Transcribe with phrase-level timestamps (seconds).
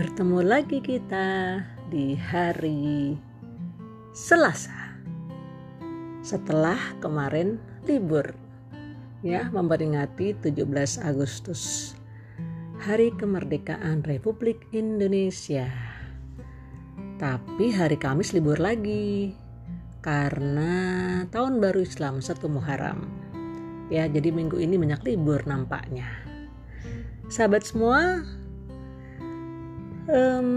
[0.00, 1.60] Bertemu lagi kita
[1.92, 3.20] di hari
[4.16, 4.96] Selasa.
[6.24, 8.32] Setelah kemarin libur.
[9.20, 11.92] Ya, memperingati 17 Agustus.
[12.80, 15.68] Hari kemerdekaan Republik Indonesia.
[17.20, 19.36] Tapi hari Kamis libur lagi
[20.00, 20.72] karena
[21.28, 23.04] tahun baru Islam satu Muharram.
[23.92, 26.08] Ya, jadi minggu ini banyak libur nampaknya.
[27.28, 28.24] Sahabat semua,
[30.10, 30.50] um,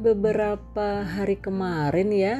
[0.00, 2.36] beberapa hari kemarin ya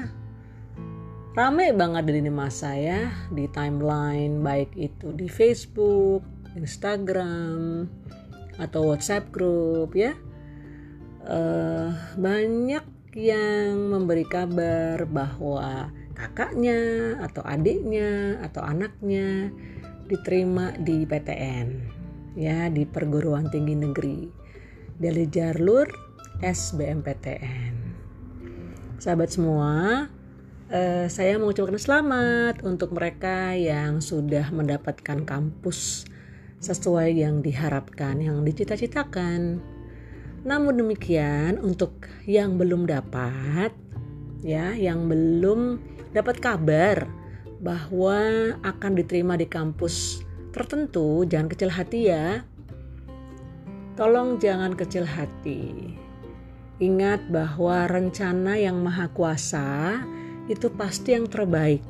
[1.34, 6.22] rame banget lini masa ya di timeline baik itu di Facebook,
[6.54, 7.90] Instagram
[8.62, 10.14] atau WhatsApp group ya.
[11.24, 11.90] Uh,
[12.20, 12.84] banyak
[13.16, 19.50] yang memberi kabar bahwa kakaknya atau adiknya atau anaknya
[20.04, 21.68] diterima di PTN
[22.36, 24.30] ya di perguruan tinggi negeri.
[24.94, 26.13] Dari jalur
[26.44, 27.72] SBMPTN.
[29.00, 30.06] Sahabat semua,
[30.68, 36.04] eh, saya mengucapkan selamat untuk mereka yang sudah mendapatkan kampus
[36.60, 39.64] sesuai yang diharapkan, yang dicita-citakan.
[40.44, 43.72] Namun demikian, untuk yang belum dapat,
[44.44, 45.80] ya, yang belum
[46.12, 47.08] dapat kabar
[47.64, 50.20] bahwa akan diterima di kampus
[50.52, 52.44] tertentu, jangan kecil hati ya.
[53.96, 56.03] Tolong jangan kecil hati.
[56.82, 60.02] Ingat bahwa rencana yang maha kuasa
[60.50, 61.80] itu pasti yang terbaik.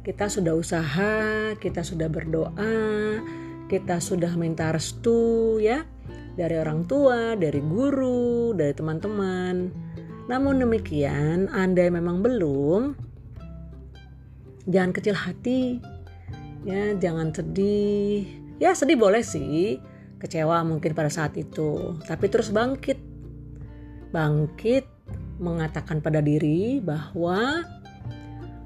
[0.00, 3.20] Kita sudah usaha, kita sudah berdoa,
[3.68, 5.84] kita sudah minta restu ya
[6.32, 9.68] dari orang tua, dari guru, dari teman-teman.
[10.32, 12.96] Namun demikian, Anda memang belum
[14.64, 15.84] jangan kecil hati.
[16.64, 18.24] Ya, jangan sedih.
[18.56, 19.76] Ya, sedih boleh sih.
[20.20, 23.09] Kecewa mungkin pada saat itu, tapi terus bangkit
[24.10, 24.86] bangkit
[25.40, 27.64] mengatakan pada diri bahwa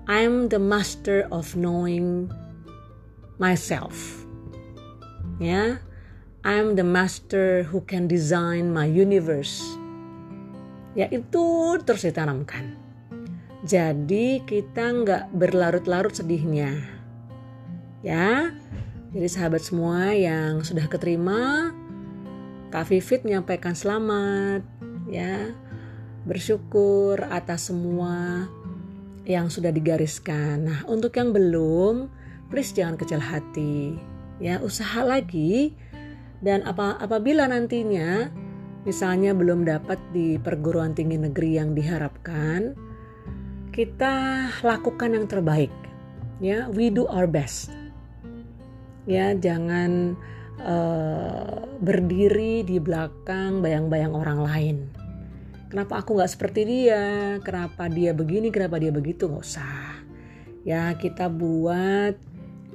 [0.05, 2.29] I'm the master of knowing
[3.41, 4.27] myself.
[5.41, 5.81] Ya,
[6.45, 9.65] I'm the master who can design my universe.
[10.93, 12.77] Ya itu terus ditanamkan.
[13.65, 16.85] Jadi kita nggak berlarut-larut sedihnya.
[18.05, 18.53] Ya,
[19.17, 21.73] jadi sahabat semua yang sudah keterima,
[22.69, 24.61] Kak Vivit menyampaikan selamat
[25.09, 25.53] ya
[26.25, 28.49] bersyukur atas semua
[29.25, 30.69] yang sudah digariskan.
[30.69, 32.09] Nah, untuk yang belum,
[32.49, 33.97] please jangan kecil hati.
[34.41, 35.73] Ya, usaha lagi
[36.45, 38.29] dan apa apabila nantinya
[38.85, 42.77] misalnya belum dapat di perguruan tinggi negeri yang diharapkan,
[43.73, 45.73] kita lakukan yang terbaik.
[46.43, 47.73] Ya, we do our best.
[49.09, 50.17] Ya, jangan
[50.61, 54.77] uh, berdiri di belakang bayang-bayang orang lain.
[55.75, 57.37] Kenapa aku nggak seperti dia?
[57.43, 58.55] Kenapa dia begini?
[58.55, 59.27] Kenapa dia begitu?
[59.27, 59.99] Nggak usah.
[60.63, 62.15] Ya kita buat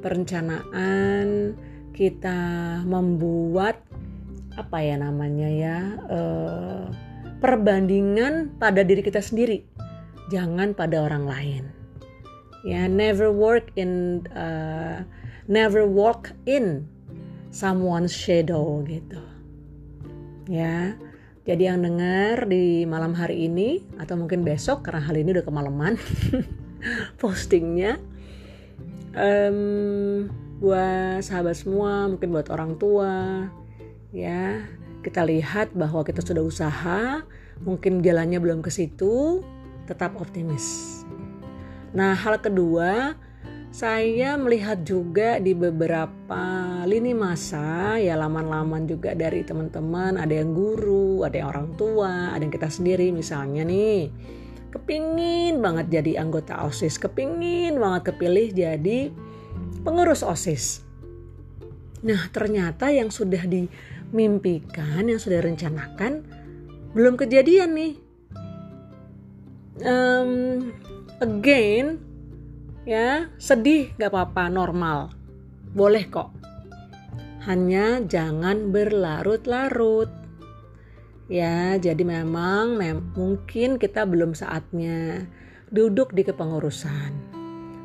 [0.03, 1.56] perencanaan
[1.95, 2.39] kita
[2.88, 3.84] membuat
[4.56, 6.84] apa ya namanya ya uh,
[7.39, 9.63] perbandingan pada diri kita sendiri.
[10.28, 11.63] Jangan pada orang lain.
[12.68, 15.07] Ya never work in uh,
[15.47, 16.84] never walk in
[17.50, 19.22] someone's shadow gitu.
[20.50, 20.98] Ya.
[21.46, 25.98] Jadi yang dengar di malam hari ini atau mungkin besok karena hal ini udah kemalaman
[27.22, 27.98] postingnya
[29.18, 30.30] um,
[30.60, 33.48] buat sahabat semua, mungkin buat orang tua,
[34.12, 34.68] ya.
[35.00, 37.24] Kita lihat bahwa kita sudah usaha,
[37.64, 39.40] mungkin jalannya belum ke situ,
[39.88, 41.00] tetap optimis.
[41.96, 43.16] Nah hal kedua
[43.69, 46.41] saya melihat juga di beberapa
[46.90, 52.41] lini masa ya laman-laman juga dari teman-teman ada yang guru ada yang orang tua ada
[52.41, 54.09] yang kita sendiri misalnya nih.
[54.69, 59.13] Kepingin banget jadi anggota osis kepingin banget kepilih jadi
[59.86, 60.81] pengurus osis.
[62.01, 66.25] Nah ternyata yang sudah dimimpikan yang sudah rencanakan
[66.98, 67.94] belum kejadian nih.
[69.80, 70.74] Um,
[71.21, 72.08] again
[72.89, 75.13] ya sedih gak apa-apa normal.
[75.77, 76.33] Boleh kok.
[77.45, 80.09] Hanya jangan berlarut-larut.
[81.30, 85.30] Ya jadi memang mem mungkin kita belum saatnya
[85.69, 87.13] duduk di kepengurusan.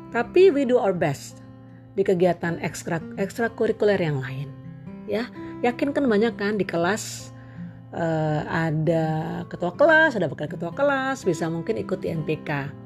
[0.09, 1.45] Tapi we do our best
[1.93, 4.49] di kegiatan ekstra ekstrakurikuler yang lain.
[5.05, 5.29] Ya
[5.61, 7.29] yakin kan banyak kan di kelas
[7.93, 12.84] uh, ada ketua kelas ada wakil ketua kelas bisa mungkin ikut di NPK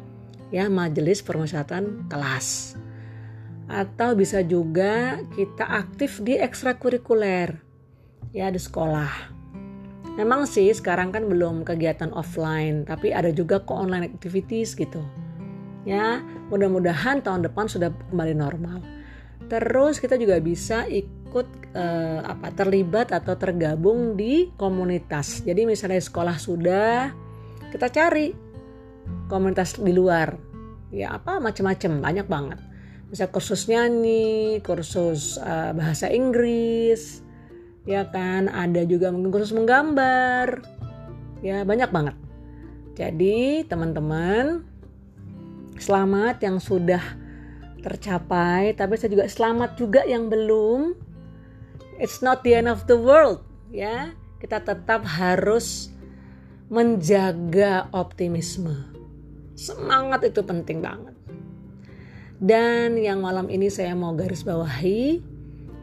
[0.49, 2.77] ya majelis permusyawaratan kelas
[3.69, 7.61] atau bisa juga kita aktif di ekstrakurikuler
[8.33, 9.39] ya di sekolah
[10.19, 14.99] Memang sih sekarang kan belum kegiatan offline, tapi ada juga kok online activities gitu.
[15.87, 16.19] Ya,
[16.51, 18.83] mudah-mudahan tahun depan sudah kembali normal.
[19.47, 25.39] Terus kita juga bisa ikut eh, apa terlibat atau tergabung di komunitas.
[25.47, 27.15] Jadi misalnya sekolah sudah,
[27.71, 28.48] kita cari
[29.29, 30.35] komunitas di luar.
[30.89, 32.59] Ya apa macam-macam, banyak banget.
[33.13, 37.21] Bisa kursus nyanyi, kursus uh, bahasa Inggris,
[37.85, 38.49] ya kan?
[38.49, 40.65] Ada juga mungkin khusus menggambar.
[41.45, 42.17] Ya banyak banget.
[42.97, 44.65] Jadi teman-teman
[45.79, 46.99] selamat yang sudah
[47.79, 50.97] tercapai tapi saya juga selamat juga yang belum.
[52.01, 54.11] It's not the end of the world ya.
[54.41, 55.91] Kita tetap harus
[56.69, 58.98] menjaga optimisme
[59.59, 61.11] semangat itu penting banget
[62.39, 65.19] dan yang malam ini saya mau garis bawahi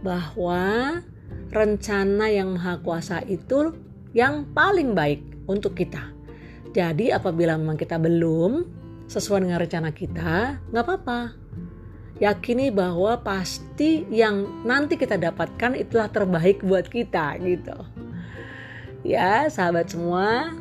[0.01, 1.05] bahwa
[1.53, 3.77] rencana yang maha kuasa itu
[4.17, 6.17] yang paling baik untuk kita.
[6.73, 8.65] Jadi apabila memang kita belum
[9.05, 11.21] sesuai dengan rencana kita, nggak apa-apa.
[12.17, 17.77] Yakini bahwa pasti yang nanti kita dapatkan itulah terbaik buat kita gitu.
[19.05, 20.57] Ya sahabat semua,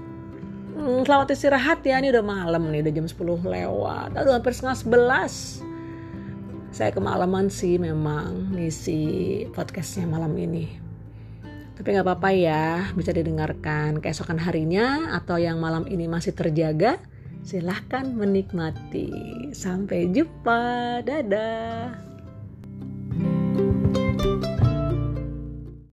[0.85, 4.77] hmm, selamat istirahat ya, ini udah malam nih, udah jam 10 lewat, aduh hampir setengah
[4.77, 5.75] 11
[6.75, 10.67] saya kemalaman sih memang ngisi podcastnya malam ini.
[11.79, 16.99] Tapi nggak apa-apa ya, bisa didengarkan keesokan harinya atau yang malam ini masih terjaga,
[17.47, 19.07] silahkan menikmati.
[19.55, 22.04] Sampai jumpa, dadah.